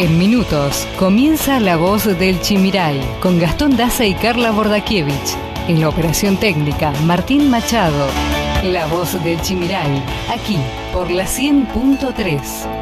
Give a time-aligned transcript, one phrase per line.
[0.00, 5.36] En minutos comienza La Voz del Chimiray con Gastón Daza y Carla Bordakiewicz.
[5.68, 8.06] En la operación técnica, Martín Machado.
[8.64, 10.56] La Voz del Chimiray, aquí
[10.94, 12.79] por la 100.3.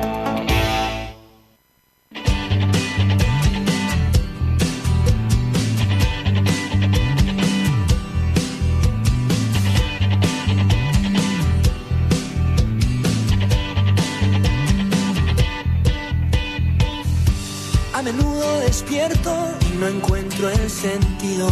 [19.78, 21.48] no encuentro el sentido.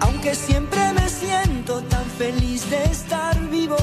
[0.00, 3.76] Aunque siempre me siento tan feliz de estar vivo.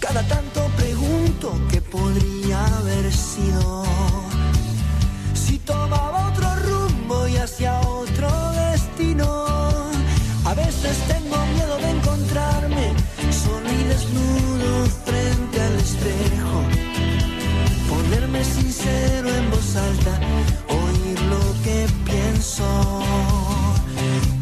[0.00, 3.84] Cada tanto pregunto qué podría haber sido.
[5.34, 8.30] Si tomaba otro rumbo y hacia otro
[8.70, 9.46] destino.
[10.44, 12.94] A veces tengo miedo de encontrarme
[13.30, 16.27] solo y desnudo frente al espejo.
[18.88, 20.20] Sincero en voz alta,
[20.68, 22.64] oír lo que pienso.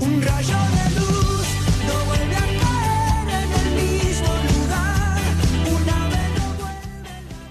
[0.01, 1.27] Un rayo de luz.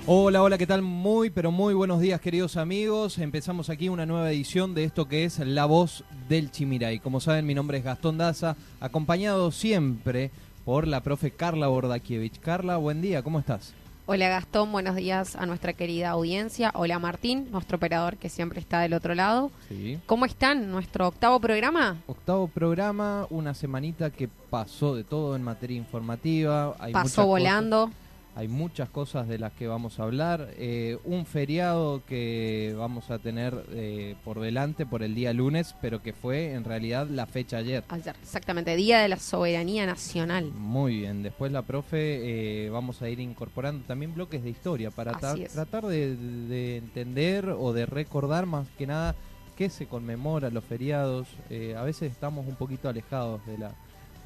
[0.08, 0.84] Hola, hola, ¿qué tal?
[0.84, 3.18] Muy, pero muy buenos días, queridos amigos.
[3.18, 7.00] Empezamos aquí una nueva edición de esto que es La Voz del Chimiray.
[7.00, 10.30] Como saben, mi nombre es Gastón Daza, acompañado siempre
[10.64, 12.38] por la profe Carla Bordakiewicz.
[12.40, 13.74] Carla, buen día, ¿cómo estás?
[14.08, 16.72] Hola Gastón, buenos días a nuestra querida audiencia.
[16.76, 19.50] Hola Martín, nuestro operador que siempre está del otro lado.
[19.68, 19.98] Sí.
[20.06, 20.70] ¿Cómo están?
[20.70, 21.98] ¿Nuestro octavo programa?
[22.06, 26.76] Octavo programa, una semanita que pasó de todo en materia informativa.
[26.80, 27.92] Hay Pasó cosas- volando.
[28.36, 30.50] Hay muchas cosas de las que vamos a hablar.
[30.58, 36.04] Eh, un feriado que vamos a tener eh, por delante por el día lunes, pero
[36.04, 37.86] que fue en realidad la fecha ayer.
[37.88, 40.52] Ayer, exactamente, Día de la Soberanía Nacional.
[40.52, 45.14] Muy bien, después la profe eh, vamos a ir incorporando también bloques de historia para
[45.14, 49.16] tratar de, de entender o de recordar más que nada
[49.56, 51.28] qué se conmemora los feriados.
[51.50, 53.74] Eh, a veces estamos un poquito alejados de la,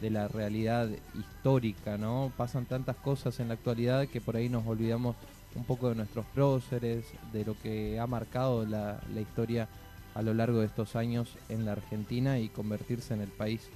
[0.01, 2.31] de la realidad histórica, ¿no?
[2.37, 5.15] Pasan tantas cosas en la actualidad que por ahí nos olvidamos
[5.55, 9.67] un poco de nuestros próceres, de lo que ha marcado la, la historia
[10.15, 13.69] a lo largo de estos años en la Argentina y convertirse en el país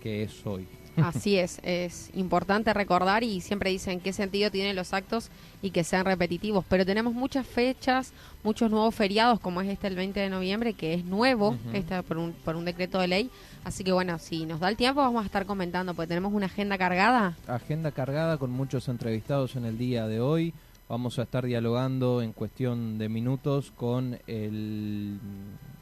[0.00, 0.66] que es hoy.
[0.96, 5.30] Así es, es importante recordar y siempre dicen qué sentido tienen los actos
[5.62, 8.12] y que sean repetitivos, pero tenemos muchas fechas,
[8.42, 12.18] muchos nuevos feriados, como es este el 20 de noviembre, que es nuevo, este por
[12.18, 13.30] un, por un decreto de ley,
[13.64, 16.46] así que bueno, si nos da el tiempo vamos a estar comentando, porque tenemos una
[16.46, 17.36] agenda cargada.
[17.46, 20.52] Agenda cargada con muchos entrevistados en el día de hoy.
[20.88, 25.20] Vamos a estar dialogando en cuestión de minutos con el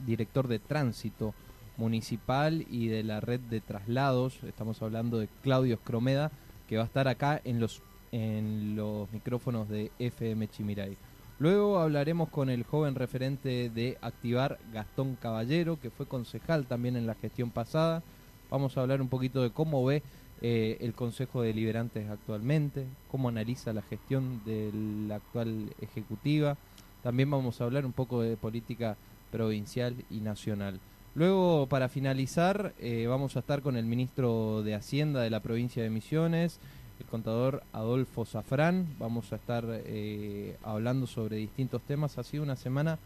[0.06, 1.32] director de tránsito
[1.78, 4.43] municipal y de la red de traslados.
[4.43, 6.31] Estamos hablando de Claudio Escromeda,
[6.69, 7.81] que va a estar acá en los,
[8.12, 10.97] en los micrófonos de FM Chimiray.
[11.39, 17.06] Luego hablaremos con el joven referente de Activar, Gastón Caballero, que fue concejal también en
[17.06, 18.03] la gestión pasada.
[18.50, 20.03] Vamos a hablar un poquito de cómo ve
[20.41, 24.72] eh, el Consejo de Deliberantes actualmente, cómo analiza la gestión de
[25.06, 26.56] la actual ejecutiva.
[27.05, 28.97] También vamos a hablar un poco de política
[29.31, 30.81] provincial y nacional.
[31.18, 35.82] Luego, para finalizar, eh, vamos a estar con el ministro de Hacienda de la provincia
[35.82, 36.60] de Misiones,
[37.00, 38.86] el contador Adolfo Zafrán.
[39.00, 42.18] Vamos a estar eh, hablando sobre distintos temas.
[42.18, 43.00] Ha sido una semana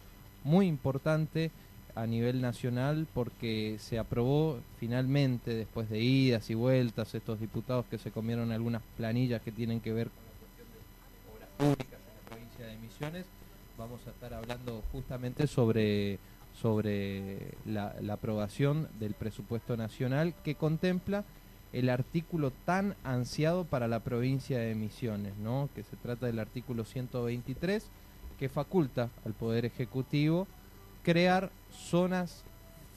[0.44, 1.52] muy importante
[1.94, 7.96] a nivel nacional porque se aprobó finalmente, después de idas y vueltas, estos diputados que
[7.96, 12.14] se comieron algunas planillas que tienen que ver con la cuestión de obras públicas en
[12.14, 13.24] la provincia de Misiones,
[13.78, 16.18] vamos a estar hablando justamente sobre,
[16.60, 21.24] sobre la, la aprobación del presupuesto nacional que contempla
[21.72, 25.70] el artículo tan ansiado para la provincia de Misiones, ¿no?
[25.74, 27.86] que se trata del artículo 123,
[28.38, 30.46] que faculta al Poder Ejecutivo
[31.02, 32.42] crear zonas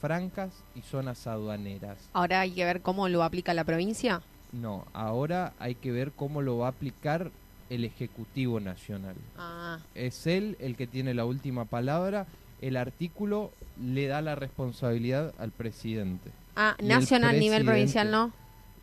[0.02, 1.98] francas y zonas aduaneras.
[2.14, 4.22] Ahora hay que ver cómo lo aplica la provincia.
[4.52, 7.32] No, ahora hay que ver cómo lo va a aplicar
[7.70, 9.16] el Ejecutivo Nacional.
[9.38, 12.28] Ah, Es él el que tiene la última palabra.
[12.62, 16.32] El artículo le da la responsabilidad al presidente.
[16.56, 18.32] ah Y nacional, nivel provincial no.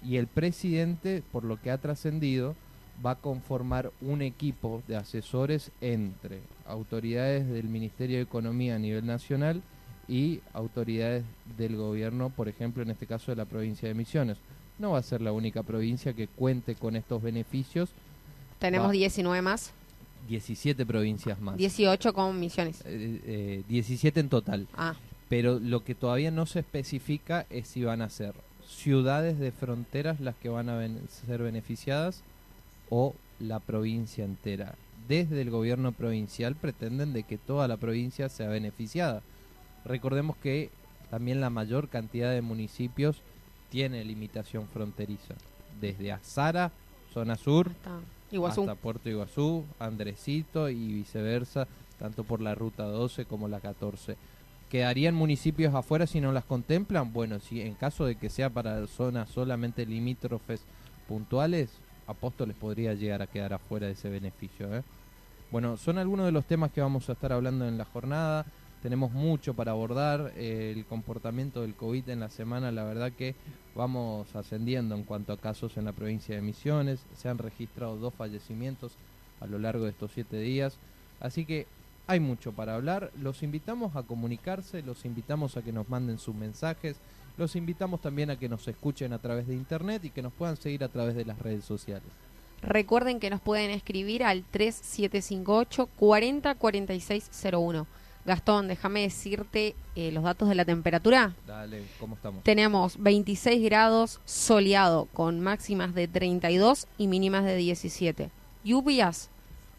[0.04, 2.54] Y el presidente, por lo que ha trascendido,
[3.04, 9.06] va a conformar un equipo de asesores entre autoridades del Ministerio de Economía a nivel
[9.06, 9.62] nacional
[10.08, 11.24] y autoridades
[11.56, 14.38] del gobierno, por ejemplo, en este caso de la provincia de Misiones.
[14.78, 17.90] No va a ser la única provincia que cuente con estos beneficios,
[18.58, 18.92] Tenemos Va.
[18.92, 19.72] 19 más,
[20.28, 21.56] 17 provincias más.
[21.56, 22.82] 18 con misiones.
[22.84, 24.66] Eh, eh, 17 en total.
[24.74, 24.94] Ah,
[25.28, 28.34] Pero lo que todavía no se especifica es si van a ser
[28.66, 32.22] ciudades de fronteras las que van a ser beneficiadas
[32.90, 34.74] o la provincia entera.
[35.08, 39.22] Desde el gobierno provincial pretenden de que toda la provincia sea beneficiada.
[39.84, 40.70] Recordemos que
[41.10, 43.20] también la mayor cantidad de municipios
[43.70, 45.34] tiene limitación fronteriza.
[45.80, 46.70] Desde Azara,
[47.12, 48.00] zona sur, Hasta
[48.32, 48.62] Iguazú.
[48.62, 51.68] hasta Puerto Iguazú, Andresito y viceversa,
[51.98, 54.16] tanto por la ruta 12 como la 14.
[54.68, 57.12] ¿Quedarían municipios afuera si no las contemplan?
[57.12, 60.64] Bueno, si en caso de que sea para zonas solamente limítrofes
[61.06, 61.70] puntuales,
[62.06, 64.74] Apóstoles podría llegar a quedar afuera de ese beneficio.
[64.74, 64.82] ¿eh?
[65.50, 68.44] Bueno, son algunos de los temas que vamos a estar hablando en la jornada.
[68.82, 70.32] Tenemos mucho para abordar.
[70.36, 73.36] eh, el comportamiento del COVID en la semana, la verdad que
[73.76, 77.00] vamos ascendiendo en cuanto a casos en la provincia de Misiones.
[77.16, 78.92] Se han registrado dos fallecimientos
[79.40, 80.78] a lo largo de estos siete días.
[81.20, 81.66] Así que
[82.08, 83.12] hay mucho para hablar.
[83.20, 86.96] Los invitamos a comunicarse, los invitamos a que nos manden sus mensajes,
[87.38, 90.56] los invitamos también a que nos escuchen a través de internet y que nos puedan
[90.56, 92.08] seguir a través de las redes sociales.
[92.62, 97.86] Recuerden que nos pueden escribir al 3758 40 4601.
[98.24, 101.34] Gastón, déjame decirte eh, los datos de la temperatura.
[101.46, 102.44] Dale, ¿cómo estamos?
[102.44, 108.30] Tenemos 26 grados soleado con máximas de 32 y mínimas de 17.
[108.64, 109.28] Lluvias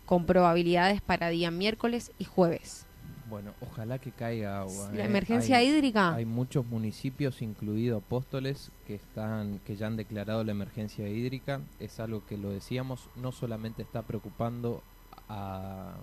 [0.06, 2.86] con probabilidades para día miércoles y jueves.
[3.30, 4.92] Bueno, ojalá que caiga agua.
[4.94, 5.06] La ¿eh?
[5.06, 6.14] emergencia Hay- hídrica.
[6.14, 11.62] Hay muchos municipios, incluido Apóstoles, que están, que ya han declarado la emergencia hídrica.
[11.80, 14.84] Es algo que lo decíamos, no solamente está preocupando
[15.30, 15.94] a-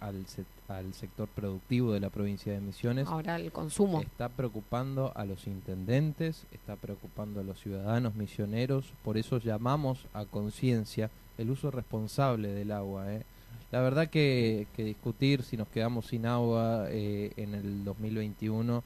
[0.00, 0.24] al,
[0.68, 4.00] al sector productivo de la provincia de Misiones, Ahora el consumo.
[4.00, 8.92] está preocupando a los intendentes, está preocupando a los ciudadanos misioneros.
[9.04, 13.12] Por eso llamamos a conciencia el uso responsable del agua.
[13.12, 13.22] ¿eh?
[13.72, 18.82] La verdad que, que discutir si nos quedamos sin agua eh, en el 2021,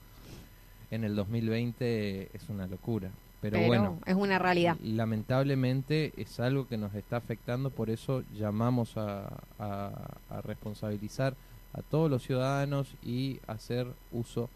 [0.90, 3.10] en el 2020 es una locura.
[3.44, 4.76] Pero, pero bueno, es una realidad.
[4.82, 9.90] lamentablemente es algo que nos está afectando, por eso llamamos a, a-
[10.30, 11.34] a responsabilizar
[11.74, 14.48] a todos los ciudadanos y hacer uso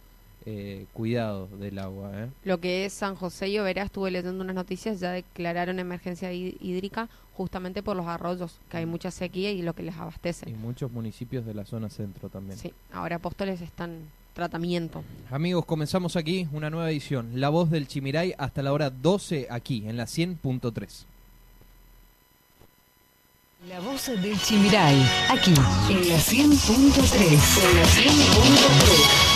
[0.47, 2.11] eh, cuidado del agua.
[2.15, 2.29] ¿eh?
[2.45, 6.57] Lo que es San José y Oberá, estuve leyendo unas noticias, ya declararon emergencia hí-
[6.63, 10.47] hídrica justamente por los arroyos, que hay mucha sequía y lo que les Y abastece.
[10.55, 12.57] muchos municipios de la zona centro también.
[12.59, 13.99] Sí, ahora Apóstoles están
[14.39, 15.03] tratamiento.
[15.33, 19.83] Amigos, comenzamos aquí una nueva edición, La Voz del Chimiray, hasta la hora 12 aquí,
[19.89, 21.07] en la 100.3.
[23.69, 25.51] La voz del Chimiray, aquí,
[25.91, 26.39] en la 100.3.
[27.65, 29.28] En la 100.3.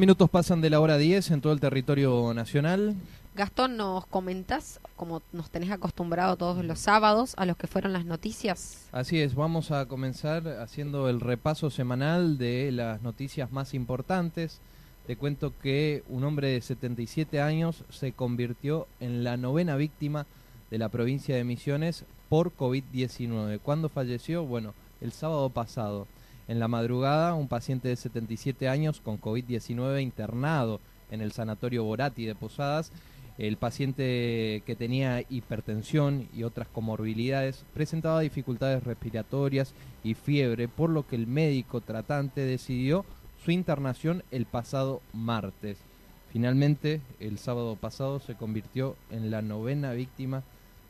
[0.00, 2.96] minutos pasan de la hora 10 en todo el territorio nacional.
[3.34, 8.06] Gastón, ¿nos comentás, como nos tenés acostumbrado todos los sábados, a los que fueron las
[8.06, 8.88] noticias?
[8.92, 14.60] Así es, vamos a comenzar haciendo el repaso semanal de las noticias más importantes.
[15.06, 20.26] Te cuento que un hombre de 77 años se convirtió en la novena víctima
[20.70, 23.60] de la provincia de Misiones por COVID-19.
[23.60, 24.44] ¿Cuándo falleció?
[24.44, 26.06] Bueno, el sábado pasado.
[26.50, 30.80] En la madrugada, un paciente de 77 años con COVID-19 internado
[31.12, 32.90] en el sanatorio Borati de Posadas
[33.38, 41.06] el paciente que tenía hipertensión y otras comorbilidades presentaba dificultades respiratorias y fiebre, por lo
[41.06, 43.04] que el médico tratante decidió
[43.44, 45.78] su internación el pasado martes.
[46.32, 50.42] Finalmente, el sábado pasado se convirtió en la novena víctima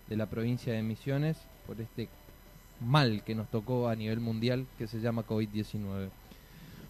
[0.09, 1.37] de la provincia de Misiones
[1.67, 2.09] por este
[2.81, 6.09] mal que nos tocó a nivel mundial que se llama COVID-19.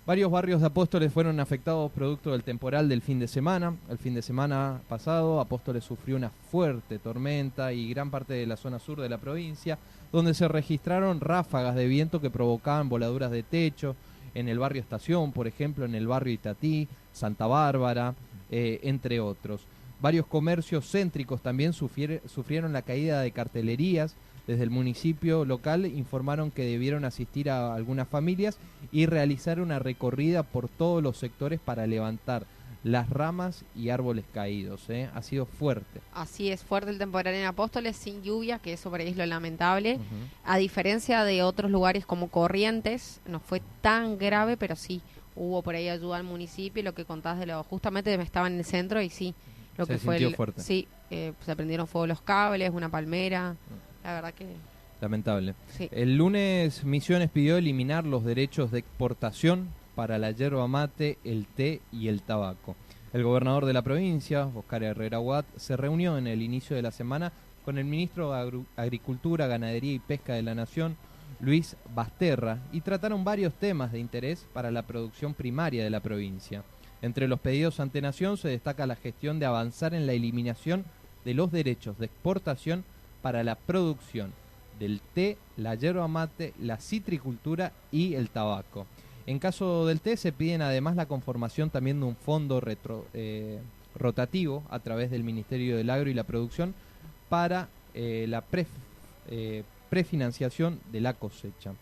[0.07, 3.77] Varios barrios de Apóstoles fueron afectados producto del temporal del fin de semana.
[3.89, 8.57] El fin de semana pasado, Apóstoles sufrió una fuerte tormenta y gran parte de la
[8.57, 9.79] zona sur de la provincia,
[10.11, 13.95] donde se registraron ráfagas de viento que provocaban voladuras de techo,
[14.35, 18.15] en el barrio Estación, por ejemplo, en el barrio Itatí, Santa Bárbara,
[18.51, 19.67] eh, entre otros.
[20.01, 24.15] Varios comercios céntricos también sufrieron la caída de cartelerías.
[24.51, 28.59] Desde el municipio local informaron que debieron asistir a algunas familias
[28.91, 32.47] y realizar una recorrida por todos los sectores para levantar
[32.83, 34.91] las ramas y árboles caídos.
[34.91, 35.09] ¿eh?
[35.15, 36.01] Ha sido fuerte.
[36.13, 39.25] Así es, fuerte el temporal en Apóstoles, sin lluvia, que eso por ahí es lo
[39.25, 40.01] lamentable.
[40.45, 45.01] A diferencia de otros lugares como Corrientes, no fue tan grave, pero sí
[45.37, 46.83] hubo por ahí ayuda al municipio.
[46.83, 47.63] Lo que contás de lo.
[47.63, 49.33] Justamente me estaba en el centro y sí,
[49.77, 50.17] lo se que fue.
[50.17, 50.61] El, fuerte.
[50.61, 53.53] Sí, eh, se prendieron fuego los cables, una palmera.
[53.53, 53.90] Mm.
[54.05, 54.47] La verdad que.
[55.01, 55.55] Lamentable.
[55.91, 61.81] El lunes Misiones pidió eliminar los derechos de exportación para la yerba mate, el té
[61.91, 62.77] y el tabaco.
[63.13, 66.91] El gobernador de la provincia, Oscar Herrera Watt, se reunió en el inicio de la
[66.91, 67.33] semana
[67.65, 70.97] con el ministro de Agricultura, Ganadería y Pesca de la Nación,
[71.41, 76.63] Luis Basterra, y trataron varios temas de interés para la producción primaria de la provincia.
[77.03, 80.85] Entre los pedidos ante Nación se destaca la gestión de avanzar en la eliminación
[81.25, 82.85] de los derechos de exportación
[83.23, 84.33] para la producción
[84.79, 88.87] del té, la yerba mate, la citricultura y el tabaco.
[89.27, 92.63] En caso del té se piden además la conformación también de un fondo
[93.15, 93.61] eh,
[93.95, 96.75] rotativo a través del Ministerio del Agro y la Producción
[97.29, 98.43] para eh, la
[99.29, 101.75] eh, prefinanciación de la cosecha.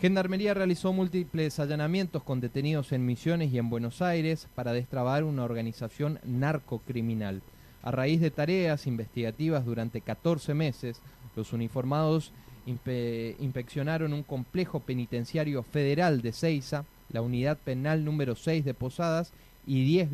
[0.00, 5.44] Gendarmería realizó múltiples allanamientos con detenidos en Misiones y en Buenos Aires para destrabar una
[5.44, 7.42] organización narcocriminal.
[7.82, 11.00] A raíz de tareas investigativas durante 14 meses,
[11.34, 12.32] los uniformados
[12.66, 19.32] inspeccionaron un complejo penitenciario federal de Ceiza, la unidad penal número 6 de Posadas
[19.66, 20.10] y 10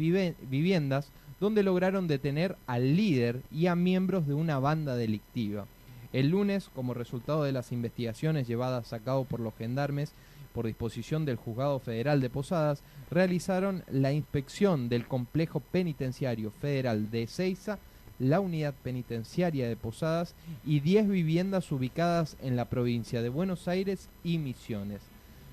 [0.48, 5.66] viviendas, donde lograron detener al líder y a miembros de una banda delictiva.
[6.12, 10.12] El lunes, como resultado de las investigaciones llevadas a cabo por los gendarmes
[10.56, 17.26] por disposición del Juzgado Federal de Posadas, realizaron la inspección del complejo penitenciario federal de
[17.26, 17.78] Ceiza
[18.18, 20.34] la unidad penitenciaria de Posadas
[20.64, 25.02] y 10 viviendas ubicadas en la provincia de Buenos Aires y Misiones.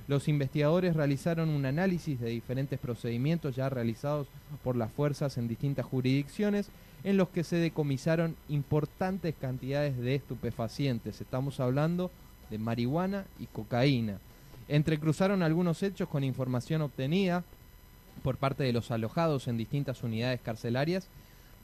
[0.07, 4.27] Los investigadores realizaron un análisis de diferentes procedimientos ya realizados
[4.63, 6.69] por las fuerzas en distintas jurisdicciones
[7.03, 11.19] en los que se decomisaron importantes cantidades de estupefacientes.
[11.19, 12.11] Estamos hablando
[12.49, 14.19] de marihuana y cocaína.
[14.67, 17.43] Entrecruzaron algunos hechos con información obtenida
[18.23, 21.07] por parte de los alojados en distintas unidades carcelarias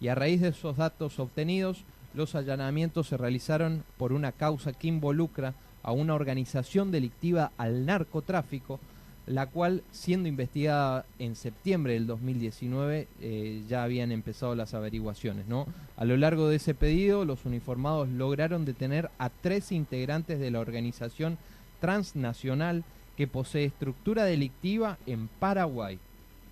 [0.01, 4.87] y a raíz de esos datos obtenidos, los allanamientos se realizaron por una causa que
[4.87, 5.53] involucra
[5.83, 8.79] a una organización delictiva al narcotráfico,
[9.27, 15.47] la cual, siendo investigada en septiembre del 2019, eh, ya habían empezado las averiguaciones.
[15.47, 15.67] ¿no?
[15.97, 20.59] A lo largo de ese pedido, los uniformados lograron detener a tres integrantes de la
[20.59, 21.37] organización
[21.79, 22.83] transnacional
[23.17, 25.99] que posee estructura delictiva en Paraguay,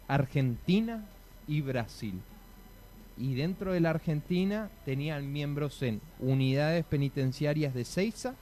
[0.07, 1.05] Argentina
[1.47, 2.19] y Brasil
[3.19, 8.35] y dentro de la Argentina tenían miembros en unidades penitenciarias de Ceiza,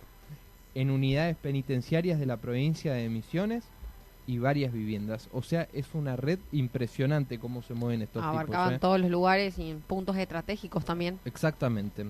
[0.73, 3.63] en unidades penitenciarias de la provincia de Misiones
[4.27, 5.29] y varias viviendas.
[5.31, 8.73] O sea, es una red impresionante cómo se mueven estos Abarcaban tipos.
[8.73, 8.79] ¿eh?
[8.79, 11.19] todos los lugares y puntos estratégicos también.
[11.23, 12.05] Exactamente.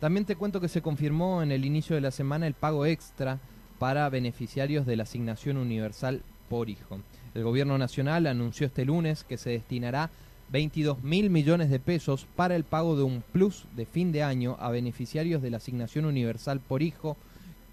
[0.00, 3.38] También te cuento que se confirmó en el inicio de la semana el pago extra
[3.82, 7.00] para beneficiarios de la asignación universal por hijo.
[7.34, 10.08] El gobierno nacional anunció este lunes que se destinará
[10.52, 14.56] 22 mil millones de pesos para el pago de un plus de fin de año
[14.60, 17.16] a beneficiarios de la asignación universal por hijo,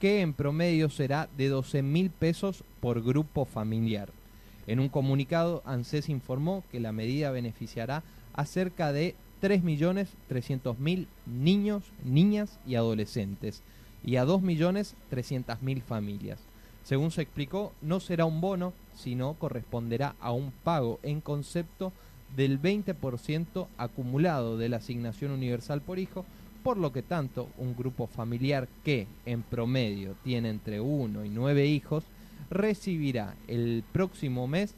[0.02, 4.10] que en promedio será de 12 mil pesos por grupo familiar.
[4.66, 8.02] En un comunicado, ANSES informó que la medida beneficiará
[8.34, 9.14] a cerca de
[9.44, 13.62] 3.300.000 niños, niñas y adolescentes
[14.04, 16.40] y a 2.300.000 familias.
[16.84, 21.94] Según se explicó, no será un bono, sino corresponderá a un pago en concepto
[22.36, 26.26] del 20% acumulado de la asignación universal por hijo,
[26.64, 31.66] por lo que tanto un grupo familiar que en promedio tiene entre 1 y 9
[31.68, 32.04] hijos
[32.50, 34.74] recibirá el próximo mes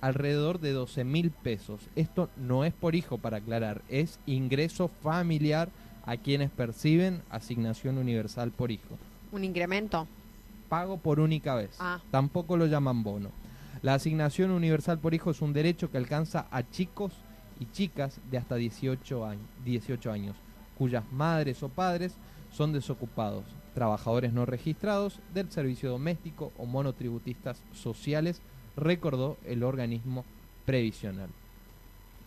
[0.00, 1.80] alrededor de 12 mil pesos.
[1.96, 5.68] Esto no es por hijo, para aclarar, es ingreso familiar
[6.04, 8.98] a quienes perciben asignación universal por hijo.
[9.32, 10.06] ¿Un incremento?
[10.68, 11.76] Pago por única vez.
[11.78, 12.00] Ah.
[12.10, 13.30] Tampoco lo llaman bono.
[13.82, 17.12] La asignación universal por hijo es un derecho que alcanza a chicos
[17.58, 20.36] y chicas de hasta 18 años, 18 años,
[20.76, 22.14] cuyas madres o padres
[22.52, 28.40] son desocupados, trabajadores no registrados del servicio doméstico o monotributistas sociales,
[28.76, 30.24] recordó el organismo
[30.64, 31.28] previsional.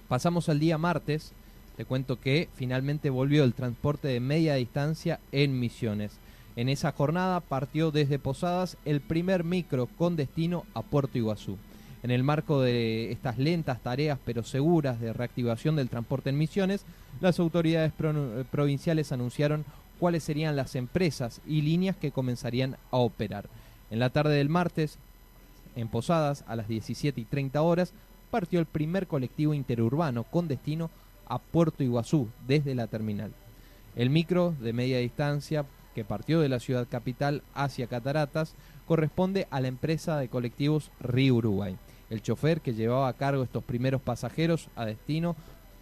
[0.07, 1.33] Pasamos al día martes,
[1.75, 6.11] te cuento que finalmente volvió el transporte de media distancia en Misiones.
[6.55, 11.57] En esa jornada partió desde Posadas el primer micro con destino a Puerto Iguazú.
[12.03, 16.85] En el marco de estas lentas tareas pero seguras de reactivación del transporte en Misiones,
[17.21, 17.91] las autoridades
[18.51, 19.65] provinciales anunciaron
[19.99, 23.45] cuáles serían las empresas y líneas que comenzarían a operar.
[23.89, 24.97] En la tarde del martes,
[25.75, 27.93] en Posadas, a las 17 y 30 horas,
[28.29, 30.91] partió el primer colectivo interurbano con destino
[31.33, 33.31] a Puerto Iguazú desde la terminal.
[33.95, 38.53] El micro de media distancia que partió de la ciudad capital hacia Cataratas
[38.87, 41.75] corresponde a la empresa de colectivos Río Uruguay.
[42.11, 45.35] El chofer que llevaba a cargo estos primeros pasajeros a destino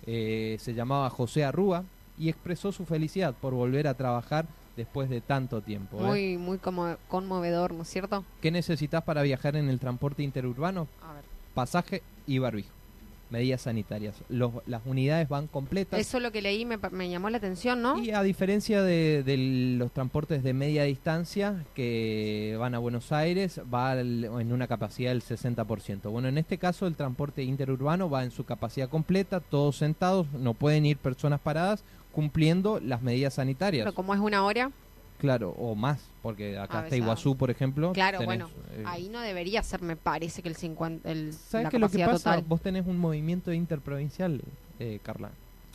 [0.05, 1.83] eh, se llamaba José Arrúa
[2.17, 4.45] y expresó su felicidad por volver a trabajar
[4.77, 5.99] después de tanto tiempo.
[5.99, 6.03] ¿eh?
[6.03, 8.23] Muy, muy como conmovedor, ¿no es cierto?
[8.41, 10.87] ¿Qué necesitas para viajar en el transporte interurbano?
[11.03, 11.25] A ver.
[11.53, 12.80] Pasaje y barbijo
[13.31, 14.15] medidas sanitarias.
[14.29, 15.99] las unidades van completas.
[15.99, 17.97] Eso es lo que leí me, me llamó la atención, ¿no?
[17.99, 19.23] Y a diferencia de,
[19.77, 25.23] los transportes de media distancia que van a Buenos Aires, va en una capacidad del
[25.23, 26.11] 60%.
[26.11, 30.53] Bueno, en este caso el transporte interurbano va en su capacidad completa, todos sentados, no
[30.53, 33.85] pueden ir personas paradas cumpliendo las medidas sanitarias.
[33.85, 34.71] Pero como es una hora.
[35.21, 37.93] Claro, o más, porque acá está Iguazú, por ejemplo.
[37.93, 41.77] Claro, bueno, eh, ahí no debería ser, me parece que el 50, el, ¿Sabes qué
[41.77, 42.41] lo que pasa?
[42.47, 44.41] Vos tenés un movimiento interprovincial,
[44.79, 45.29] eh, Carla.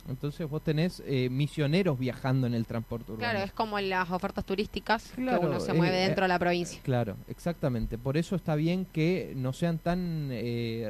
[0.09, 3.31] Entonces vos tenés eh, misioneros viajando en el transporte urbano.
[3.31, 6.81] Claro, es como las ofertas turísticas que uno se mueve dentro de la provincia.
[6.83, 7.97] Claro, exactamente.
[7.97, 10.29] Por eso está bien que no sean tan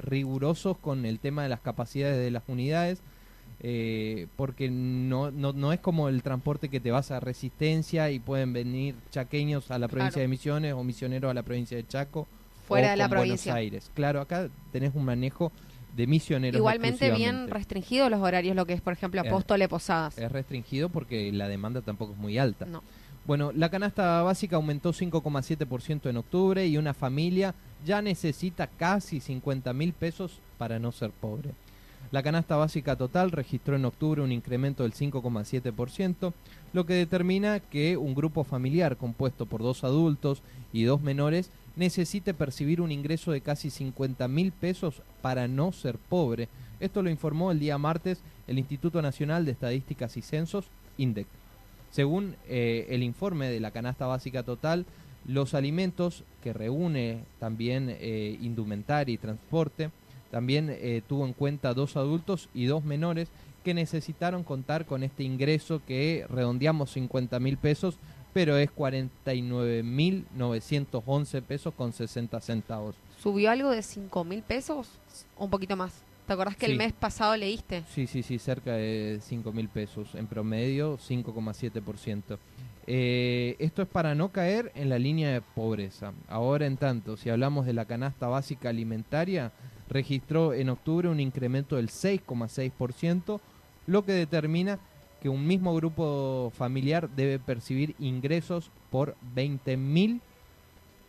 [0.02, 3.04] rigurosos con el tema de las capacidades de las unidades,
[3.60, 8.20] eh, porque no, no, no, es como el transporte que te vas a Resistencia y
[8.20, 12.28] pueden venir chaqueños a la provincia de Misiones o misioneros a la provincia de Chaco.
[12.68, 13.54] Fuera de la provincia.
[13.54, 13.92] Buenos Aires.
[13.94, 15.52] Claro, acá tenés un manejo
[15.96, 16.58] de misioneros.
[16.58, 20.18] Igualmente bien restringidos los horarios, lo que es, por ejemplo, Apóstole Posadas.
[20.18, 22.66] Es restringido porque la demanda tampoco es muy alta.
[22.66, 22.84] No.
[23.26, 29.74] Bueno, la canasta básica aumentó 5,7% en octubre y una familia ya necesita casi 50
[29.74, 31.50] mil pesos para no ser pobre.
[32.12, 36.34] La canasta básica total registró en octubre un incremento del 5,7%,
[36.72, 40.42] lo que determina que un grupo familiar compuesto por dos adultos
[40.72, 45.98] y dos menores necesite percibir un ingreso de casi 50 mil pesos para no ser
[45.98, 46.48] pobre.
[46.80, 50.66] Esto lo informó el día martes el Instituto Nacional de Estadísticas y Censos,
[50.98, 51.28] INDEC.
[51.92, 54.86] Según eh, el informe de la canasta básica total,
[55.26, 59.92] los alimentos que reúne también eh, indumentaria y transporte,
[60.32, 63.30] también eh, tuvo en cuenta dos adultos y dos menores
[63.64, 67.98] que necesitaron contar con este ingreso que redondeamos 50 mil pesos,
[68.34, 72.96] pero es 49 mil 911 pesos con 60 centavos.
[73.22, 74.88] ¿Subió algo de 5 mil pesos?
[75.38, 76.04] Un poquito más.
[76.28, 77.84] ¿Te acordás que el mes pasado leíste?
[77.94, 80.14] Sí, sí, sí, cerca de 5 mil pesos.
[80.16, 82.38] En promedio, 5,7%.
[82.86, 86.14] Eh, esto es para no caer en la línea de pobreza.
[86.28, 89.52] Ahora, en tanto, si hablamos de la canasta básica alimentaria,
[89.90, 93.40] registró en octubre un incremento del 6,6%,
[93.88, 94.80] lo que determina
[95.22, 100.22] que un mismo grupo familiar debe percibir ingresos por 20 mil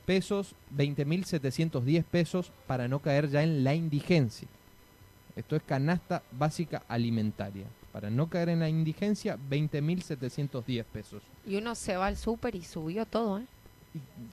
[0.06, 4.48] pesos, 20.710 pesos para no caer ya en la indigencia.
[5.36, 7.66] Esto es canasta básica alimentaria.
[7.92, 11.22] Para no caer en la indigencia, 20.710 pesos.
[11.46, 13.46] Y uno se va al súper y subió todo, ¿eh?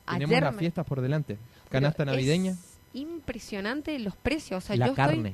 [0.09, 1.37] tenemos las fiestas por delante.
[1.69, 2.55] Canasta navideña
[2.95, 4.67] impresionante los precios.
[4.69, 5.33] la carne.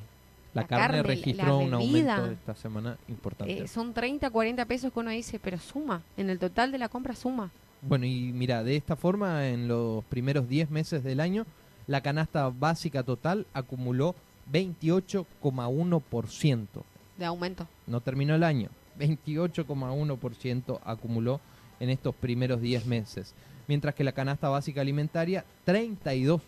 [0.53, 3.63] la, carne, registró un aumento esta semana importante.
[3.63, 6.01] Eh, son 30, 40 pesos que uno dice, pero suma.
[6.17, 7.51] En el total de la compra suma.
[7.81, 11.45] Bueno, y mira, de esta forma, en los primeros 10 meses del año,
[11.87, 14.15] la canasta básica total acumuló
[14.51, 16.67] 28,1%.
[17.17, 17.67] De aumento.
[17.87, 18.69] No terminó el año.
[18.99, 21.39] 28,1% acumuló
[21.79, 23.33] en estos primeros 10 meses.
[23.67, 26.41] Mientras que la canasta básica alimentaria, 32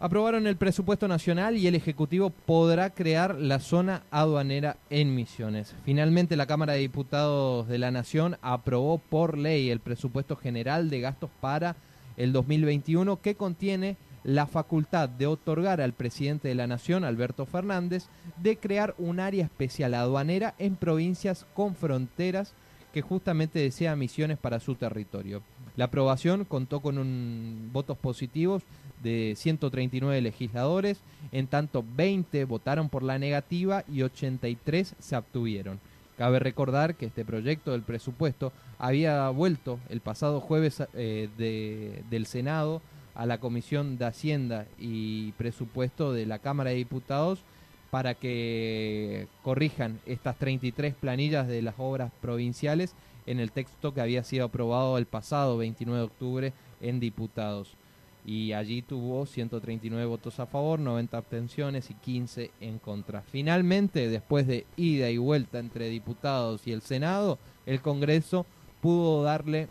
[0.00, 5.74] Aprobaron el presupuesto nacional y el Ejecutivo podrá crear la zona aduanera en Misiones.
[5.84, 11.00] Finalmente la Cámara de Diputados de la Nación aprobó por ley el presupuesto general de
[11.00, 11.74] gastos para
[12.16, 18.06] el 2021 que contiene la facultad de otorgar al presidente de la Nación, Alberto Fernández,
[18.40, 22.54] de crear un área especial aduanera en provincias con fronteras
[22.92, 25.42] que justamente desea Misiones para su territorio.
[25.78, 28.64] La aprobación contó con un, votos positivos
[29.00, 30.98] de 139 legisladores,
[31.30, 35.78] en tanto 20 votaron por la negativa y 83 se abstuvieron.
[36.16, 42.82] Cabe recordar que este proyecto del presupuesto había vuelto el pasado jueves eh, del Senado
[43.14, 47.44] a la Comisión de Hacienda y Presupuesto de la Cámara de Diputados
[47.92, 52.96] para que corrijan estas 33 planillas de las obras provinciales
[53.28, 57.76] en el texto que había sido aprobado el pasado 29 de octubre en diputados
[58.24, 63.22] y allí tuvo 139 votos a favor, 90 abstenciones y 15 en contra.
[63.22, 68.44] Finalmente, después de ida y vuelta entre diputados y el Senado, el Congreso
[68.82, 69.68] pudo darle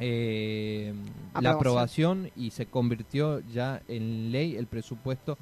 [0.00, 0.92] eh,
[1.40, 5.38] la aprobación y se convirtió ya en ley el presupuesto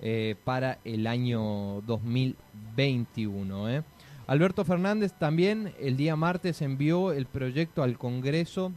[0.00, 3.68] eh, para el año 2021.
[3.68, 3.82] ¿eh?
[4.30, 8.70] Alberto Fernández también el día martes envió el proyecto al Congreso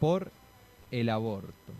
[0.00, 0.32] por
[0.90, 1.74] el aborto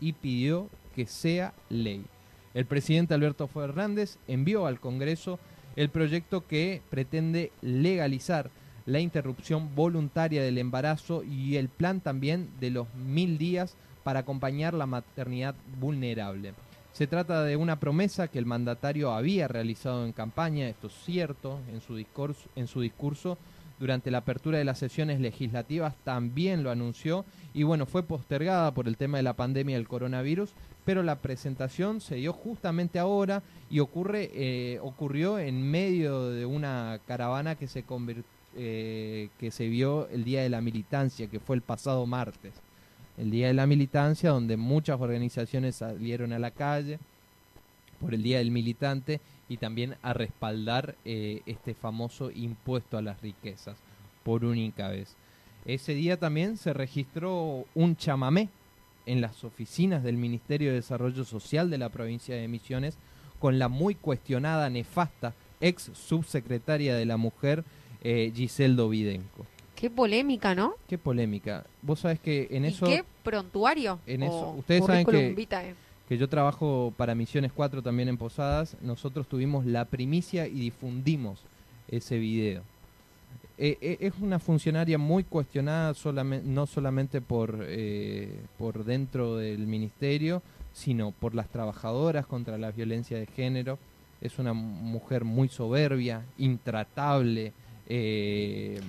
[0.00, 2.06] y pidió que sea ley.
[2.54, 5.38] El presidente Alberto Fernández envió al Congreso
[5.76, 8.48] el proyecto que pretende legalizar
[8.86, 14.72] la interrupción voluntaria del embarazo y el plan también de los mil días para acompañar
[14.72, 16.54] la maternidad vulnerable.
[16.94, 21.58] Se trata de una promesa que el mandatario había realizado en campaña, esto es cierto,
[21.72, 23.36] en su discurso, en su discurso
[23.80, 28.86] durante la apertura de las sesiones legislativas también lo anunció y bueno, fue postergada por
[28.86, 30.52] el tema de la pandemia del coronavirus,
[30.84, 37.00] pero la presentación se dio justamente ahora y ocurre, eh, ocurrió en medio de una
[37.08, 37.84] caravana que se,
[38.54, 42.52] eh, que se vio el Día de la Militancia, que fue el pasado martes.
[43.16, 46.98] El Día de la Militancia, donde muchas organizaciones salieron a la calle
[48.00, 53.20] por el Día del Militante y también a respaldar eh, este famoso impuesto a las
[53.20, 53.76] riquezas
[54.24, 55.14] por única vez.
[55.64, 58.48] Ese día también se registró un chamamé
[59.06, 62.96] en las oficinas del Ministerio de Desarrollo Social de la provincia de Misiones
[63.38, 67.64] con la muy cuestionada, nefasta ex subsecretaria de la Mujer,
[68.02, 68.76] eh, Giselle.
[69.84, 70.76] Qué polémica, ¿no?
[70.88, 71.66] Qué polémica.
[71.82, 72.86] Vos sabés que en eso...
[72.86, 73.98] qué prontuario.
[74.06, 75.66] En eso, ustedes saben que
[76.08, 81.40] que yo trabajo para Misiones 4 también en Posadas, nosotros tuvimos la primicia y difundimos
[81.88, 82.62] ese video.
[83.58, 89.66] Eh, eh, es una funcionaria muy cuestionada solamente, no solamente por, eh, por dentro del
[89.66, 90.40] ministerio,
[90.72, 93.78] sino por las trabajadoras contra la violencia de género.
[94.22, 97.52] Es una mujer muy soberbia, intratable,
[97.88, 98.80] eh,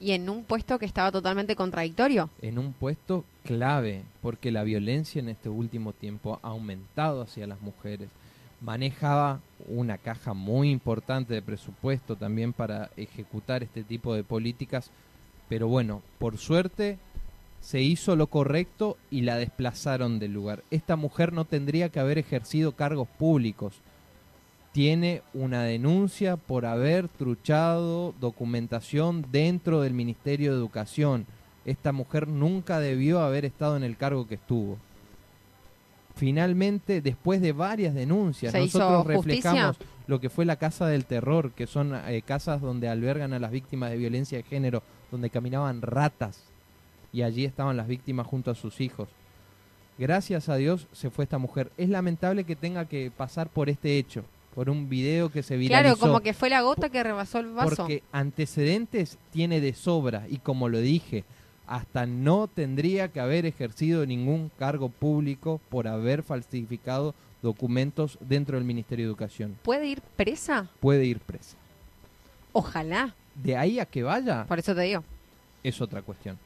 [0.00, 2.30] y en un puesto que estaba totalmente contradictorio.
[2.42, 7.60] En un puesto clave, porque la violencia en este último tiempo ha aumentado hacia las
[7.60, 8.08] mujeres.
[8.60, 14.90] Manejaba una caja muy importante de presupuesto también para ejecutar este tipo de políticas,
[15.48, 16.98] pero bueno, por suerte
[17.60, 20.62] se hizo lo correcto y la desplazaron del lugar.
[20.70, 23.74] Esta mujer no tendría que haber ejercido cargos públicos
[24.74, 31.26] tiene una denuncia por haber truchado documentación dentro del Ministerio de Educación.
[31.64, 34.76] Esta mujer nunca debió haber estado en el cargo que estuvo.
[36.16, 39.76] Finalmente, después de varias denuncias, nosotros reflejamos
[40.08, 43.52] lo que fue la Casa del Terror, que son eh, casas donde albergan a las
[43.52, 44.82] víctimas de violencia de género,
[45.12, 46.42] donde caminaban ratas
[47.12, 49.08] y allí estaban las víctimas junto a sus hijos.
[49.98, 51.70] Gracias a Dios se fue esta mujer.
[51.76, 54.24] Es lamentable que tenga que pasar por este hecho
[54.54, 55.96] por un video que se viralizó.
[55.96, 57.76] Claro, como que fue la gota que rebasó el vaso.
[57.76, 61.24] Porque antecedentes tiene de sobra y como lo dije,
[61.66, 68.64] hasta no tendría que haber ejercido ningún cargo público por haber falsificado documentos dentro del
[68.64, 69.58] Ministerio de Educación.
[69.62, 70.68] ¿Puede ir presa?
[70.80, 71.56] Puede ir presa.
[72.52, 73.14] Ojalá.
[73.34, 74.44] De ahí a que vaya.
[74.46, 75.02] Por eso te digo.
[75.62, 76.38] Es otra cuestión.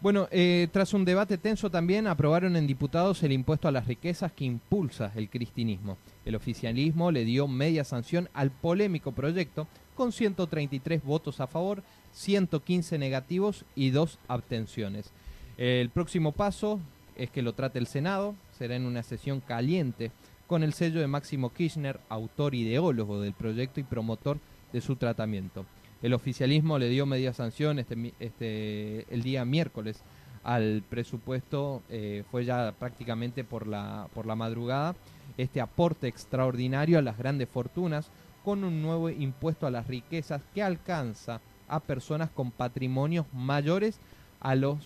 [0.00, 4.30] Bueno, eh, tras un debate tenso también aprobaron en diputados el impuesto a las riquezas
[4.30, 5.98] que impulsa el cristinismo.
[6.24, 11.82] El oficialismo le dio media sanción al polémico proyecto con 133 votos a favor,
[12.12, 15.10] 115 negativos y dos abstenciones.
[15.56, 16.78] El próximo paso
[17.16, 20.12] es que lo trate el Senado, será en una sesión caliente
[20.46, 24.38] con el sello de Máximo Kirchner, autor ideólogo del proyecto y promotor
[24.72, 25.66] de su tratamiento.
[26.02, 30.00] El oficialismo le dio media sanción este, este, el día miércoles
[30.44, 34.94] al presupuesto, eh, fue ya prácticamente por la, por la madrugada,
[35.36, 38.10] este aporte extraordinario a las grandes fortunas
[38.44, 43.98] con un nuevo impuesto a las riquezas que alcanza a personas con patrimonios mayores
[44.40, 44.78] a los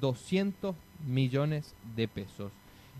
[0.00, 0.74] 200
[1.06, 2.52] millones de pesos.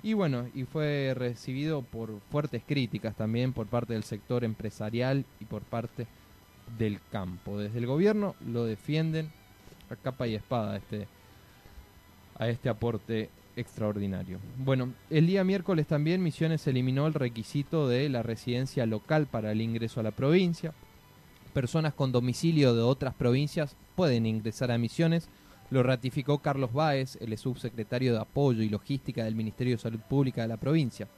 [0.02, 5.44] Y bueno, y fue recibido por fuertes críticas también por parte del sector empresarial y
[5.44, 6.06] por parte
[6.78, 7.58] del campo.
[7.58, 9.30] Desde el gobierno lo defienden
[9.90, 11.06] a capa y espada este,
[12.38, 14.38] a este aporte extraordinario.
[14.58, 19.60] Bueno, el día miércoles también Misiones eliminó el requisito de la residencia local para el
[19.60, 20.72] ingreso a la provincia.
[21.52, 25.28] Personas con domicilio de otras provincias pueden ingresar a Misiones.
[25.70, 30.42] Lo ratificó Carlos Báez, el subsecretario de Apoyo y Logística del Ministerio de Salud Pública
[30.42, 31.08] de la provincia.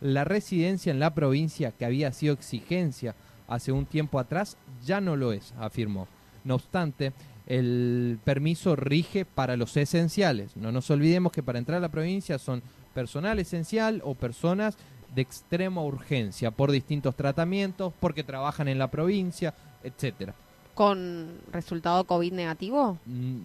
[0.00, 3.14] La residencia en la provincia, que había sido exigencia
[3.50, 6.08] hace un tiempo atrás, ya no lo es, afirmó.
[6.44, 7.12] No obstante,
[7.46, 10.56] el permiso rige para los esenciales.
[10.56, 12.62] No nos olvidemos que para entrar a la provincia son
[12.94, 14.76] personal esencial o personas
[15.14, 20.34] de extrema urgencia por distintos tratamientos, porque trabajan en la provincia, etcétera.
[20.74, 22.98] ¿Con resultado COVID negativo?
[23.04, 23.40] Mm,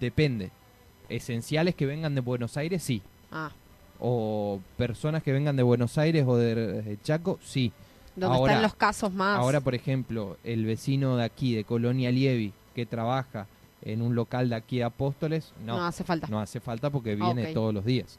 [0.00, 0.50] depende.
[1.10, 3.02] Esenciales que vengan de Buenos Aires, sí.
[3.30, 3.50] Ah,
[3.98, 7.70] O personas que vengan de Buenos Aires o de, de Chaco, sí.
[8.20, 9.38] Donde Ahora- están los casos más.
[9.38, 13.46] Ahora, por ejemplo, el vecino de aquí, de Colonia Lievi, que trabaja
[13.82, 16.26] en un local de aquí de Apóstoles, no, no, hace falta.
[16.28, 18.18] no hace falta porque viene todos los días.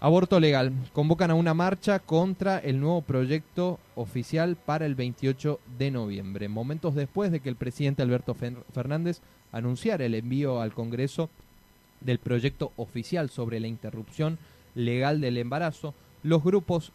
[0.00, 0.72] Aborto legal.
[0.92, 6.94] Convocan a una marcha contra el nuevo proyecto oficial para el 28 de noviembre, momentos
[6.94, 9.20] después de que el presidente Alberto Fer- Fernández
[9.50, 11.30] anunciara el envío al Congreso
[12.00, 14.38] del proyecto oficial sobre la interrupción
[14.76, 16.92] legal del embarazo, los grupos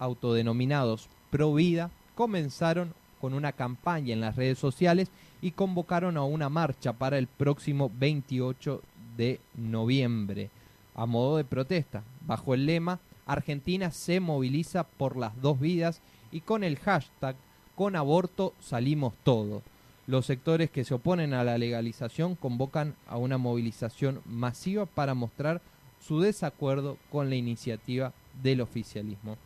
[0.00, 5.08] autodenominados Pro Vida comenzaron con una campaña en las redes sociales
[5.40, 8.82] y convocaron a una marcha para el próximo 28
[9.16, 10.50] de noviembre
[10.94, 16.42] a modo de protesta, bajo el lema Argentina se moviliza por las dos vidas y
[16.42, 17.34] con el hashtag
[17.76, 19.62] con aborto salimos todos.
[20.06, 25.62] Los sectores que se oponen a la legalización convocan a una movilización masiva para mostrar
[25.98, 29.38] su desacuerdo con la iniciativa del oficialismo.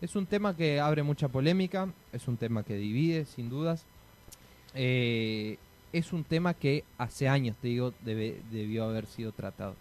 [0.00, 3.84] Es un tema que abre mucha polémica, es un tema que divide, sin dudas.
[4.74, 5.58] Eh,
[5.92, 9.74] es un tema que hace años, te digo, debe- debió haber sido tratado.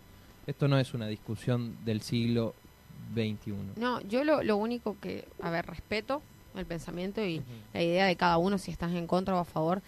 [0.48, 2.56] Esto no es una discusión del siglo
[3.14, 3.54] XXI.
[3.78, 6.22] No, yo lo, lo único que, a ver, respeto
[6.56, 7.42] el pensamiento y
[7.74, 9.82] la idea de cada uno, si estás en contra o a favor.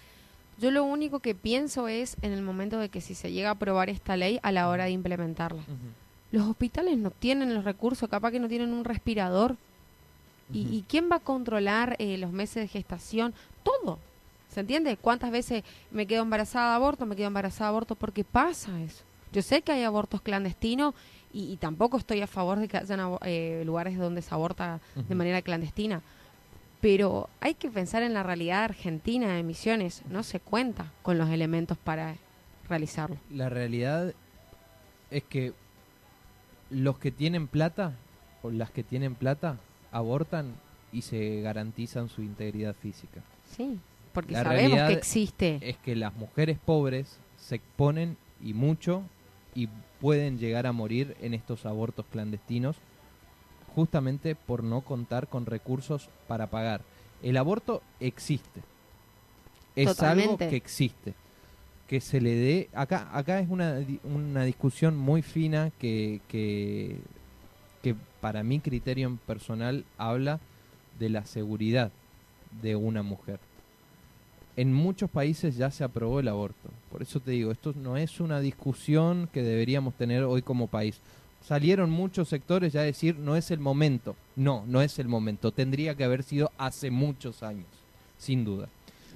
[0.60, 3.54] Yo lo único que pienso es en el momento de que si se llega a
[3.54, 5.63] aprobar esta ley a la hora de implementarla.
[6.32, 9.58] Los hospitales no tienen los recursos, capaz que no tienen un respirador.
[10.54, 13.34] ¿Y, y quién va a controlar eh, los meses de gestación?
[13.64, 14.00] Todo.
[14.50, 14.98] ¿Se entiende?
[14.98, 17.96] ¿Cuántas veces me quedo embarazada de aborto, me quedo embarazada de aborto?
[17.96, 19.04] Porque pasa eso.
[19.32, 20.94] Yo sé que hay abortos clandestinos
[21.32, 25.16] y, y tampoco estoy a favor de que hayan eh, lugares donde se aborta de
[25.16, 26.02] manera clandestina.
[26.82, 30.02] Pero hay que pensar en la realidad argentina de Misiones.
[30.10, 32.16] No se cuenta con los elementos para
[32.68, 33.18] realizarlo.
[33.30, 34.14] La realidad
[35.12, 35.54] es que
[36.70, 37.94] los que tienen plata
[38.42, 39.58] o las que tienen plata
[39.92, 40.54] abortan
[40.92, 43.22] y se garantizan su integridad física.
[43.56, 43.80] Sí,
[44.14, 45.60] porque La sabemos realidad que existe.
[45.62, 49.04] Es que las mujeres pobres se exponen y mucho
[49.56, 49.68] y
[50.00, 52.78] pueden llegar a morir en estos abortos clandestinos
[53.76, 56.82] justamente por no contar con recursos para pagar.
[57.24, 58.62] El aborto existe.
[59.76, 61.14] Es algo que existe.
[61.88, 62.70] Que se le dé...
[62.74, 66.98] Acá, acá es una, una discusión muy fina que, que,
[67.82, 70.39] que para mi criterio personal habla
[71.00, 71.91] de la seguridad
[72.62, 73.39] de una mujer.
[74.58, 76.70] En muchos países ya se aprobó el aborto.
[76.91, 81.00] Por eso te digo, esto no es una discusión que deberíamos tener hoy como país.
[81.41, 84.15] Salieron muchos sectores ya a decir no es el momento.
[84.36, 85.52] No, no es el momento.
[85.52, 87.65] Tendría que haber sido hace muchos años,
[88.17, 88.67] sin duda.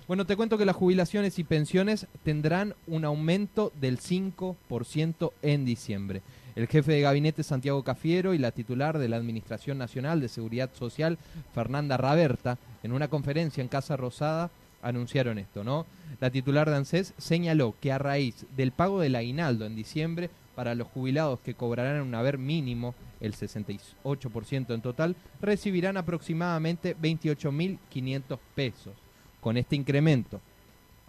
[0.07, 6.21] Bueno, te cuento que las jubilaciones y pensiones tendrán un aumento del 5% en diciembre.
[6.55, 10.73] El jefe de gabinete Santiago Cafiero y la titular de la Administración Nacional de Seguridad
[10.73, 11.17] Social,
[11.53, 14.49] Fernanda Raberta, en una conferencia en Casa Rosada,
[14.81, 15.85] anunciaron esto, ¿no?
[16.21, 20.75] La titular de ANSES señaló que a raíz del pago del aguinaldo en diciembre para
[20.75, 28.93] los jubilados que cobrarán un haber mínimo, el 68% en total, recibirán aproximadamente 28.500 pesos.
[29.41, 30.39] Con este incremento,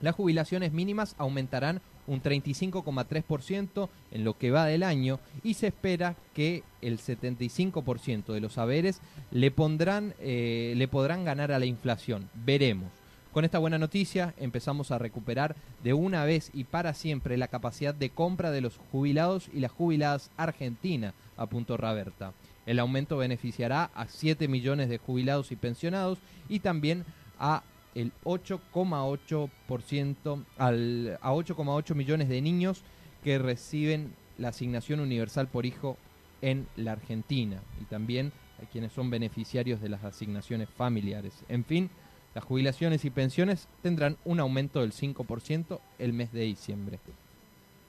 [0.00, 6.16] las jubilaciones mínimas aumentarán un 35,3% en lo que va del año y se espera
[6.34, 12.28] que el 75% de los saberes le, pondrán, eh, le podrán ganar a la inflación.
[12.34, 12.90] Veremos.
[13.32, 17.94] Con esta buena noticia empezamos a recuperar de una vez y para siempre la capacidad
[17.94, 22.32] de compra de los jubilados y las jubiladas argentinas, apuntó Raberta.
[22.64, 27.04] El aumento beneficiará a 7 millones de jubilados y pensionados y también
[27.38, 27.62] a
[27.96, 32.82] el 8,8% al a 8,8 millones de niños
[33.24, 35.96] que reciben la asignación universal por hijo
[36.42, 38.30] en la Argentina y también
[38.62, 41.32] a quienes son beneficiarios de las asignaciones familiares.
[41.48, 41.88] En fin,
[42.34, 46.98] las jubilaciones y pensiones tendrán un aumento del 5% el mes de diciembre.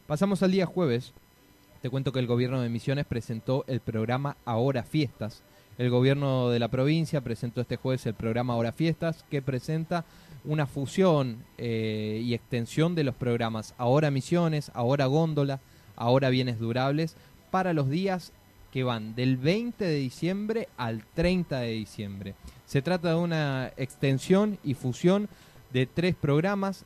[0.08, 1.12] Pasamos al día jueves.
[1.82, 5.44] Te cuento que el gobierno de Misiones presentó el programa Ahora Fiestas.
[5.78, 10.06] El gobierno de la provincia presentó este jueves el programa Ahora Fiestas, que presenta
[10.44, 15.60] una fusión eh, y extensión de los programas Ahora Misiones, Ahora Góndola,
[15.96, 17.16] Ahora Bienes Durables,
[17.52, 18.34] para los días
[18.74, 22.34] que van del 20 de diciembre al 30 de diciembre.
[22.66, 25.30] Se trata de una extensión y fusión
[25.74, 26.86] de tres programas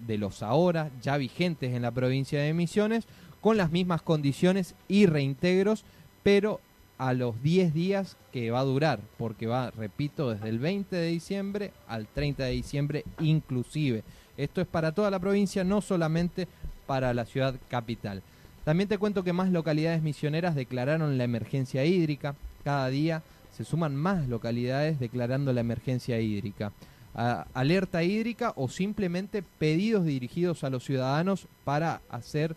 [0.00, 3.04] de los ahora ya vigentes en la provincia de Misiones,
[3.40, 5.84] con las mismas condiciones y reintegros,
[6.24, 6.60] pero
[6.98, 11.06] a los 10 días que va a durar, porque va, repito, desde el 20 de
[11.06, 14.02] diciembre al 30 de diciembre inclusive.
[14.36, 16.48] Esto es para toda la provincia, no solamente
[16.86, 18.22] para la ciudad capital.
[18.64, 22.34] También te cuento que más localidades misioneras declararon la emergencia hídrica.
[22.64, 23.22] Cada día
[23.56, 26.72] se suman más localidades declarando la emergencia hídrica.
[27.14, 32.54] alerta hídrica o simplemente pedidos dirigidos a los ciudadanos para hacer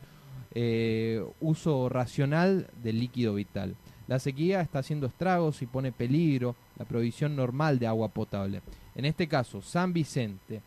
[0.54, 3.76] eh, uso racional del líquido vital.
[4.12, 8.62] La sequía está haciendo estragos y pone peligro la provisión normal de agua potable.
[8.94, 10.62] En este caso, San Vicente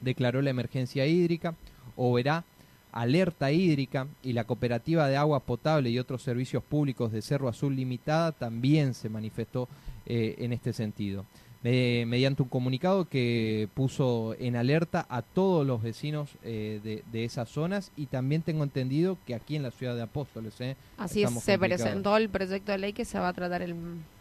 [0.00, 1.54] declaró la emergencia hídrica,
[1.94, 2.42] o verá
[2.90, 7.76] alerta hídrica y la cooperativa de agua potable y otros servicios públicos de Cerro Azul
[7.76, 9.68] Limitada también se manifestó
[10.04, 11.24] eh, en este sentido
[11.70, 17.90] mediante un comunicado que puso en alerta a todos los vecinos eh, de, esas zonas
[17.96, 20.54] y también tengo entendido que aquí en la ciudad de Apóstoles.
[20.60, 23.74] Eh, Así es, se presentó el proyecto de ley que se va a tratar el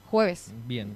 [0.10, 0.52] jueves.
[0.68, 0.96] Bien.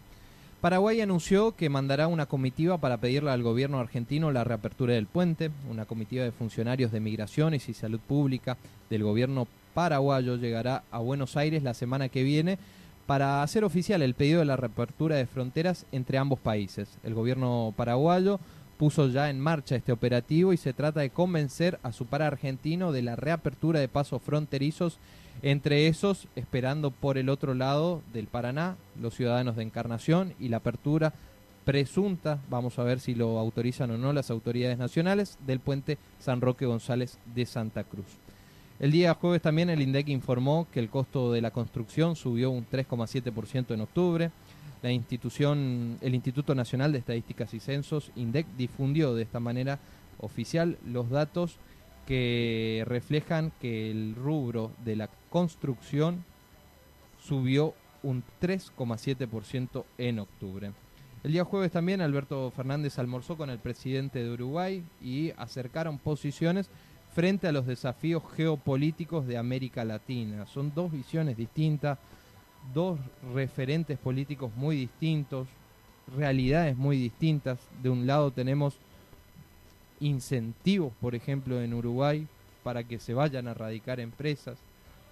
[0.61, 5.51] Paraguay anunció que mandará una comitiva para pedirle al gobierno argentino la reapertura del puente.
[5.69, 8.57] Una comitiva de funcionarios de migraciones y salud pública
[8.89, 12.57] del gobierno paraguayo llegará a Buenos Aires la semana que viene
[13.09, 16.99] para hacer oficial el pedido de la reapertura de fronteras entre ambos países.
[17.01, 18.39] El gobierno paraguayo
[18.77, 22.91] puso ya en marcha este operativo y se trata de convencer a su par argentino
[22.91, 24.99] de la reapertura de pasos fronterizos,
[25.41, 30.57] entre esos esperando por el otro lado del Paraná los ciudadanos de Encarnación y la
[30.57, 31.11] apertura
[31.65, 36.41] presunta, vamos a ver si lo autorizan o no las autoridades nacionales, del puente San
[36.41, 38.05] Roque González de Santa Cruz.
[38.79, 42.65] El día jueves también el INDEC informó que el costo de la construcción subió un
[42.65, 44.31] 3,7% en octubre.
[44.81, 49.79] La institución, el Instituto Nacional de Estadísticas y Censos, INDEC, difundió de esta manera
[50.21, 51.57] oficial los datos
[52.07, 56.23] que reflejan que el rubro de la construcción
[57.21, 60.71] subió un 3,7% en octubre.
[61.25, 66.69] El día jueves también Alberto Fernández almorzó con el presidente de Uruguay y acercaron posiciones
[67.13, 70.45] frente a los desafíos geopolíticos de América Latina.
[70.45, 71.97] Son dos visiones distintas,
[72.73, 72.99] dos
[73.33, 75.47] referentes políticos muy distintos,
[76.15, 77.59] realidades muy distintas.
[77.81, 78.75] De un lado tenemos
[79.99, 82.27] incentivos, por ejemplo, en Uruguay
[82.63, 84.57] para que se vayan a radicar empresas,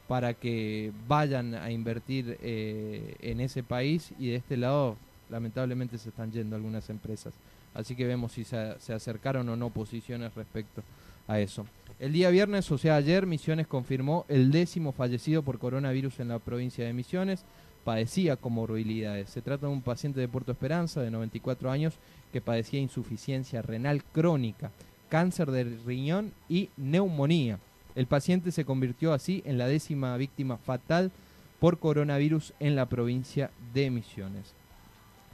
[0.07, 4.95] para que vayan a invertir eh, en ese país y de este lado
[5.29, 7.33] lamentablemente se están yendo algunas empresas.
[7.73, 10.83] Así que vemos si se, se acercaron o no posiciones respecto
[11.27, 11.65] a eso.
[11.99, 16.38] El día viernes, o sea ayer, Misiones confirmó el décimo fallecido por coronavirus en la
[16.38, 17.43] provincia de Misiones.
[17.83, 19.31] Padecía comorbilidades.
[19.31, 21.95] Se trata de un paciente de Puerto Esperanza de 94 años
[22.31, 24.69] que padecía insuficiencia renal crónica,
[25.10, 27.57] cáncer de riñón y neumonía.
[27.95, 31.12] El paciente se convirtió así en la décima víctima fatal
[31.60, 34.53] por coronavirus en la provincia de Misiones.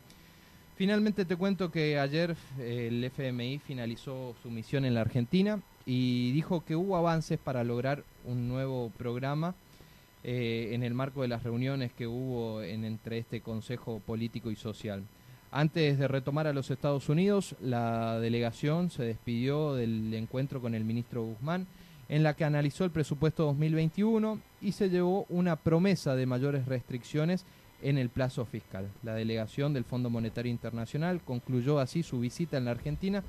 [0.75, 6.31] Finalmente te cuento que ayer eh, el FMI finalizó su misión en la Argentina y
[6.31, 9.53] dijo que hubo avances para lograr un nuevo programa
[10.23, 14.55] eh, en el marco de las reuniones que hubo en, entre este Consejo Político y
[14.55, 15.03] Social.
[15.51, 20.83] Antes de retomar a los Estados Unidos, la delegación se despidió del encuentro con el
[20.83, 21.67] ministro Guzmán,
[22.09, 27.45] en la que analizó el presupuesto 2021 y se llevó una promesa de mayores restricciones
[27.81, 28.89] en el plazo fiscal.
[29.03, 33.23] La delegación del Fondo Monetario Internacional concluyó así su visita en la Argentina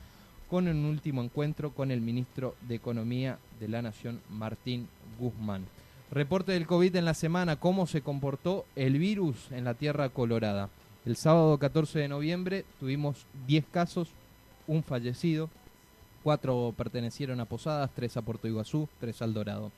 [0.49, 4.89] con un último encuentro con el ministro de Economía de la Nación, Martín
[5.19, 5.65] Guzmán.
[6.11, 10.69] Reporte del COVID en la semana, cómo se comportó el virus en la Tierra Colorada.
[11.05, 14.09] El sábado 14 de noviembre tuvimos 10 casos,
[14.67, 15.51] un fallecido,
[16.23, 19.73] cuatro pertenecieron a Posadas, tres a Puerto Iguazú, tres al Dorado.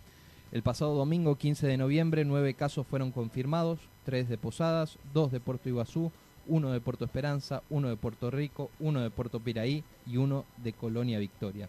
[0.52, 5.40] El pasado domingo 15 de noviembre, nueve casos fueron confirmados, tres de Posadas, dos de
[5.40, 6.12] Puerto Iguazú,
[6.46, 10.72] uno de Puerto Esperanza, uno de Puerto Rico, uno de Puerto Piraí y uno de
[10.72, 11.68] Colonia Victoria.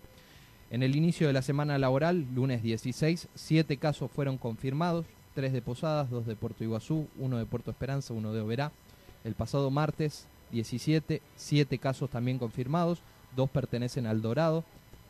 [0.70, 5.62] En el inicio de la semana laboral, lunes 16, siete casos fueron confirmados, tres de
[5.62, 8.74] Posadas, dos de Puerto Iguazú, uno de Puerto Esperanza, uno de Oberá.
[9.24, 13.00] El pasado martes 17, siete casos también confirmados,
[13.34, 14.66] dos pertenecen al Dorado,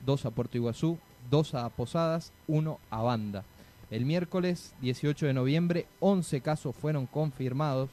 [0.05, 0.99] dos a Puerto Iguazú,
[1.32, 3.43] dos a Posadas, uno a Banda.
[3.89, 7.89] El miércoles 18 de noviembre, 11 casos fueron confirmados,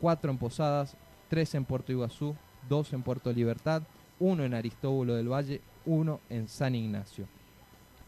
[0.00, 0.94] cuatro en Posadas,
[1.28, 2.36] tres en Puerto Iguazú,
[2.68, 3.82] dos en Puerto Libertad,
[4.20, 7.26] uno en Aristóbulo del Valle, uno en San Ignacio.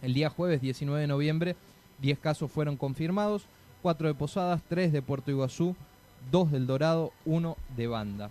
[0.00, 1.56] El día jueves 19 de noviembre,
[2.00, 3.46] 10 casos fueron confirmados,
[3.82, 5.76] 4 de Posadas, 3 de Puerto Iguazú,
[6.30, 8.30] 2 del Dorado, 1 de Banda.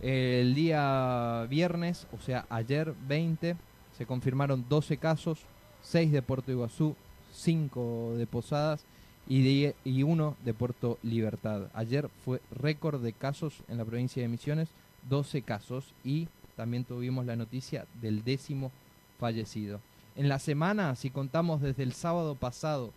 [0.00, 3.56] El día viernes, o sea, ayer 20,
[3.96, 5.40] se confirmaron 12 casos,
[5.82, 6.94] 6 de Puerto Iguazú,
[7.32, 8.84] 5 de Posadas
[9.28, 11.68] y 1 de Puerto Libertad.
[11.74, 14.68] Ayer fue récord de casos en la provincia de Misiones,
[15.08, 16.28] 12 casos y
[16.58, 18.72] también tuvimos la noticia del décimo
[19.20, 19.80] fallecido.
[20.16, 22.92] En la semana, si contamos desde el sábado pasado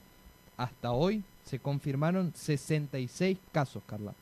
[0.57, 4.16] hasta hoy, se confirmaron 66 casos, Carla.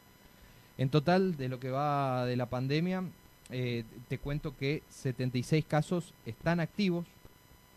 [0.77, 3.05] En total, de lo que va de la pandemia,
[3.49, 7.05] eh, te cuento que 76 casos están activos,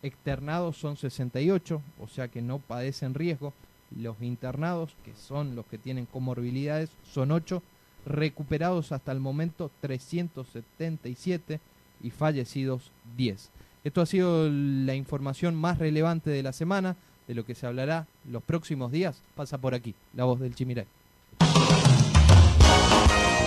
[0.02, 3.52] externados son 68, o sea que no padecen riesgo.
[3.96, 7.62] Los internados, que son los que tienen comorbilidades, son 8
[8.07, 11.61] recuperados hasta el momento 377
[12.03, 13.50] y fallecidos 10.
[13.84, 16.96] Esto ha sido la información más relevante de la semana,
[17.26, 19.22] de lo que se hablará los próximos días.
[19.34, 20.86] Pasa por aquí, la voz del Chimiray.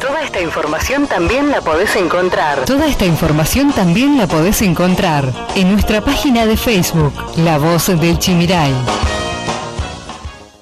[0.02, 2.66] Toda esta información también la podés encontrar.
[2.66, 8.20] Toda esta información también la podés encontrar en nuestra página de Facebook, La Voz del
[8.20, 8.74] Chimiray.